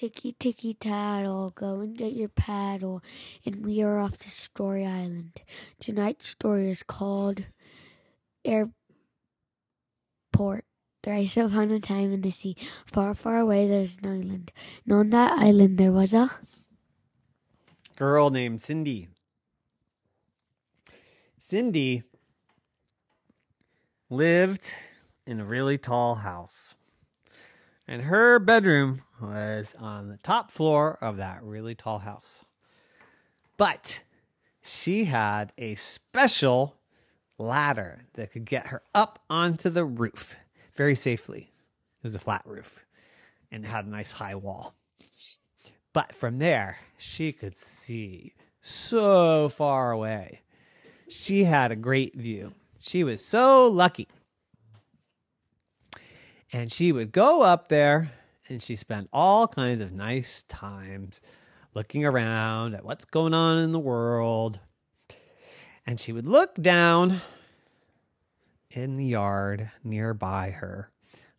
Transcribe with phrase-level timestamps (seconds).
[0.00, 3.02] Ticky ticky tattle, go and get your paddle,
[3.44, 5.42] and we are off to Story Island.
[5.78, 7.44] Tonight's story is called
[8.42, 8.72] Airport.
[11.02, 14.52] Thrice upon a time in the sea, far, far away, there's an island.
[14.86, 16.30] And on that island there was a
[17.96, 19.08] girl named Cindy.
[21.38, 22.04] Cindy
[24.08, 24.72] lived
[25.26, 26.74] in a really tall house.
[27.86, 32.44] And her bedroom was on the top floor of that really tall house.
[33.56, 34.02] But
[34.62, 36.76] she had a special
[37.38, 40.36] ladder that could get her up onto the roof
[40.74, 41.52] very safely.
[42.02, 42.84] It was a flat roof
[43.50, 44.74] and had a nice high wall.
[45.92, 50.42] But from there, she could see so far away.
[51.08, 52.52] She had a great view.
[52.78, 54.08] She was so lucky.
[56.52, 58.12] And she would go up there
[58.50, 61.20] and she spent all kinds of nice times
[61.72, 64.58] looking around at what's going on in the world.
[65.86, 67.20] And she would look down
[68.70, 70.90] in the yard nearby her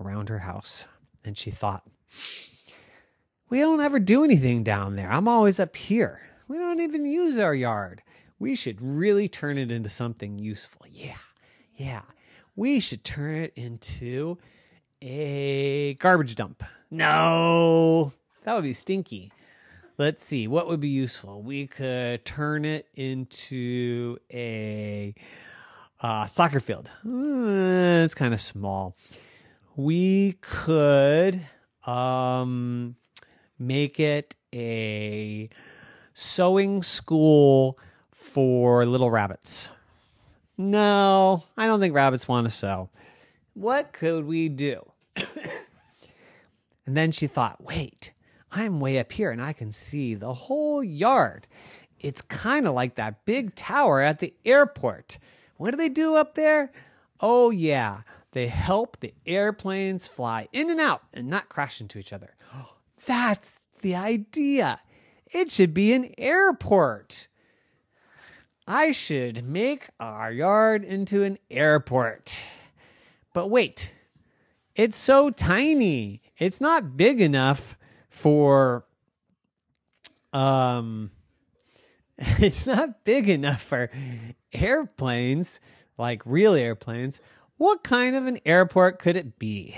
[0.00, 0.86] around her house.
[1.24, 1.86] And she thought,
[3.50, 5.10] we don't ever do anything down there.
[5.10, 6.20] I'm always up here.
[6.48, 8.02] We don't even use our yard.
[8.38, 10.86] We should really turn it into something useful.
[10.88, 11.18] Yeah,
[11.76, 12.02] yeah.
[12.56, 14.38] We should turn it into
[15.02, 16.62] a garbage dump.
[16.90, 18.12] No,
[18.44, 19.32] that would be stinky.
[19.98, 21.42] Let's see, what would be useful?
[21.42, 25.14] We could turn it into a
[26.00, 26.90] uh, soccer field.
[27.04, 28.96] Uh, it's kind of small.
[29.76, 31.42] We could
[31.86, 32.96] um,
[33.58, 35.48] make it a
[36.14, 37.78] sewing school
[38.10, 39.68] for little rabbits.
[40.56, 42.88] No, I don't think rabbits want to sew.
[43.54, 44.91] What could we do?
[46.92, 48.12] And then she thought, wait,
[48.50, 51.48] I'm way up here and I can see the whole yard.
[51.98, 55.16] It's kind of like that big tower at the airport.
[55.56, 56.70] What do they do up there?
[57.18, 62.12] Oh, yeah, they help the airplanes fly in and out and not crash into each
[62.12, 62.34] other.
[63.06, 64.78] That's the idea.
[65.28, 67.26] It should be an airport.
[68.68, 72.44] I should make our yard into an airport.
[73.32, 73.94] But wait,
[74.74, 76.22] it's so tiny.
[76.38, 77.76] It's not big enough
[78.08, 78.84] for
[80.32, 81.10] um
[82.18, 83.90] it's not big enough for
[84.52, 85.60] airplanes,
[85.98, 87.20] like real airplanes.
[87.56, 89.76] What kind of an airport could it be?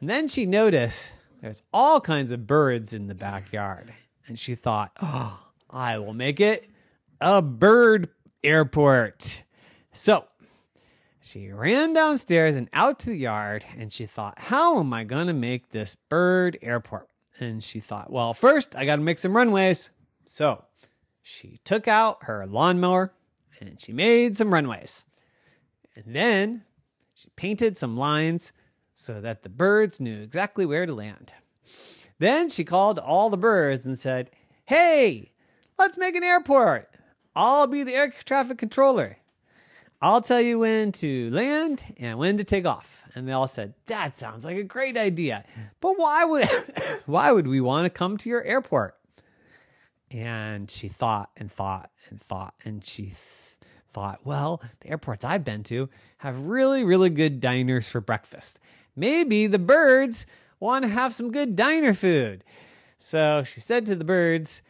[0.00, 3.92] And then she noticed there's all kinds of birds in the backyard.
[4.26, 6.68] And she thought, oh, I will make it
[7.20, 8.08] a bird
[8.44, 9.44] airport.
[9.92, 10.24] So
[11.20, 15.26] she ran downstairs and out to the yard and she thought, how am I going
[15.26, 17.08] to make this bird airport?
[17.38, 19.90] And she thought, well, first I got to make some runways.
[20.24, 20.64] So
[21.22, 23.12] she took out her lawnmower
[23.60, 25.04] and she made some runways.
[25.94, 26.64] And then
[27.14, 28.52] she painted some lines
[28.94, 31.34] so that the birds knew exactly where to land.
[32.18, 34.30] Then she called all the birds and said,
[34.64, 35.32] Hey,
[35.78, 36.90] let's make an airport.
[37.34, 39.18] I'll be the air traffic controller.
[40.02, 43.04] I'll tell you when to land and when to take off.
[43.14, 45.44] And they all said, That sounds like a great idea.
[45.80, 46.48] But why would
[47.06, 48.96] why would we want to come to your airport?
[50.10, 53.14] And she thought and thought and thought and she
[53.92, 58.58] thought, well, the airports I've been to have really, really good diners for breakfast.
[58.96, 60.26] Maybe the birds
[60.58, 62.44] want to have some good diner food.
[62.96, 64.62] So she said to the birds,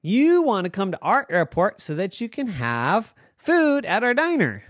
[0.00, 4.14] You want to come to our airport so that you can have food at our
[4.14, 4.62] diner.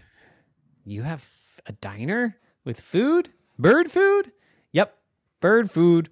[0.84, 1.28] You have
[1.66, 3.30] a diner with food?
[3.58, 4.32] Bird food?
[4.72, 4.96] Yep,
[5.40, 6.08] bird food.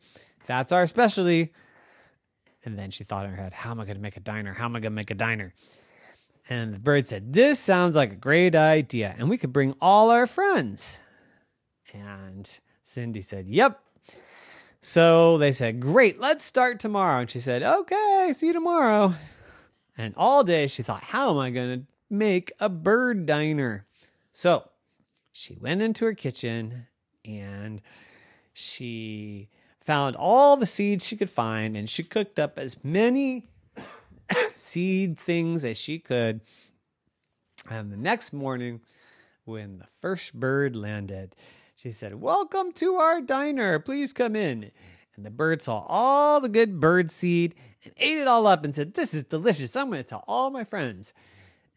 [0.46, 1.52] That's our specialty.
[2.64, 4.52] And then she thought in her head, How am I going to make a diner?
[4.52, 5.54] How am I going to make a diner?
[6.50, 9.14] And the bird said, This sounds like a great idea.
[9.16, 11.02] And we could bring all our friends.
[11.94, 13.80] And Cindy said, Yep.
[14.80, 17.20] So they said, Great, let's start tomorrow.
[17.20, 19.14] And she said, Okay, see you tomorrow.
[19.96, 23.86] And all day she thought, How am I going to make a bird diner?
[24.32, 24.68] So
[25.32, 26.86] she went into her kitchen
[27.24, 27.82] and
[28.52, 29.48] she
[29.80, 33.46] found all the seeds she could find and she cooked up as many
[34.54, 36.40] seed things as she could.
[37.70, 38.80] And the next morning,
[39.44, 41.34] when the first bird landed,
[41.74, 43.78] she said, Welcome to our diner.
[43.78, 44.70] Please come in.
[45.16, 47.54] And the bird saw all the good bird seed
[47.84, 49.74] and ate it all up and said, This is delicious.
[49.74, 51.14] I'm going to tell all my friends.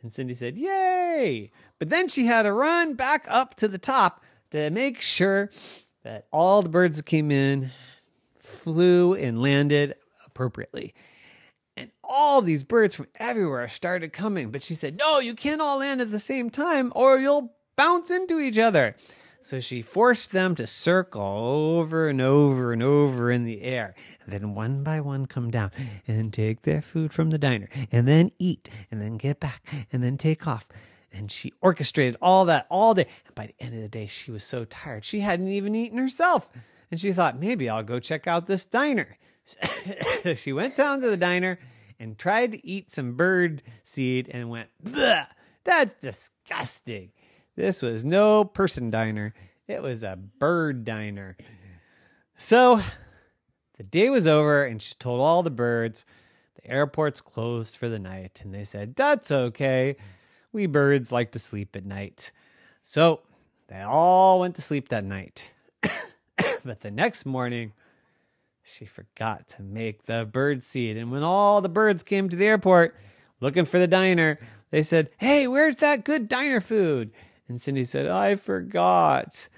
[0.02, 1.52] And Cindy said, Yay!
[1.80, 5.50] But then she had to run back up to the top to make sure
[6.04, 7.72] that all the birds that came in
[8.40, 9.96] flew and landed
[10.26, 10.94] appropriately.
[11.78, 14.52] And all these birds from everywhere started coming.
[14.52, 18.12] But she said, No, you can't all land at the same time or you'll bounce
[18.12, 18.96] into each other.
[19.42, 23.96] So she forced them to circle over and over and over in the air.
[24.24, 25.72] And then one by one come down
[26.08, 30.04] and take their food from the diner and then eat and then get back and
[30.04, 30.68] then take off.
[31.12, 33.08] And she orchestrated all that all day.
[33.26, 35.04] And by the end of the day, she was so tired.
[35.04, 36.50] She hadn't even eaten herself.
[36.92, 39.18] And she thought, maybe I'll go check out this diner.
[39.44, 41.60] So she went down to the diner
[42.00, 44.70] and tried to eat some bird seed and went,
[45.64, 47.12] that's disgusting.
[47.56, 49.34] This was no person diner,
[49.68, 51.38] it was a bird diner.
[52.38, 52.82] So
[53.78, 56.06] the day was over, and she told all the birds
[56.56, 58.42] the airport's closed for the night.
[58.44, 59.96] And they said, That's okay.
[60.52, 62.32] We birds like to sleep at night.
[62.84, 63.22] So
[63.68, 65.54] they all went to sleep that night.
[66.64, 67.74] but the next morning,
[68.64, 70.98] she forgot to make the bird seed.
[70.98, 72.96] And when all the birds came to the airport
[73.40, 74.40] looking for the diner,
[74.70, 77.12] they said, Hey, where's that good diner food?
[77.52, 79.50] And Cindy said, I forgot.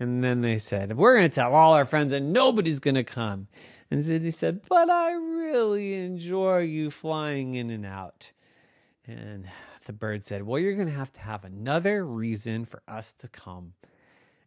[0.00, 3.04] And then they said, We're going to tell all our friends and nobody's going to
[3.04, 3.46] come.
[3.90, 8.32] And Cindy said, But I really enjoy you flying in and out.
[9.06, 9.46] And
[9.84, 13.28] the bird said, Well, you're going to have to have another reason for us to
[13.28, 13.74] come.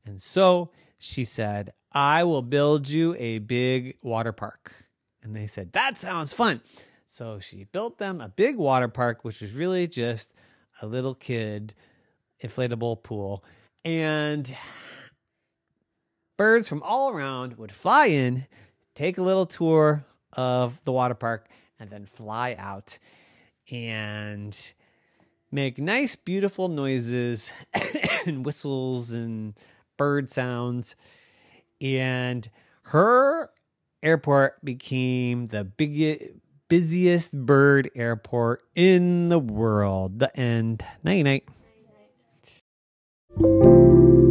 [0.04, 4.74] And so she said, I will build you a big water park.
[5.22, 6.62] And they said, That sounds fun.
[7.06, 10.34] So she built them a big water park, which was really just
[10.82, 11.76] a little kid
[12.44, 13.44] inflatable pool.
[13.84, 14.56] And
[16.38, 18.48] birds from all around would fly in,
[18.94, 21.48] take a little tour of the water park,
[21.80, 22.98] and then fly out
[23.72, 24.74] and
[25.52, 27.52] make nice, beautiful noises
[28.26, 29.54] and whistles and
[29.98, 30.96] bird sounds.
[31.82, 32.50] And
[32.84, 33.50] her
[34.04, 36.26] airport became the biggest,
[36.68, 40.20] busiest bird airport in the world.
[40.20, 40.84] The end.
[41.04, 41.48] Night night.
[43.38, 44.25] Thank you.